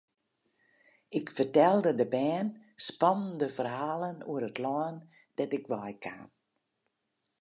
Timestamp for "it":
4.49-4.57